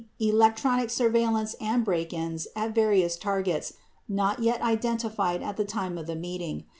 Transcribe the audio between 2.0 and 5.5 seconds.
ins at various targets not yet identified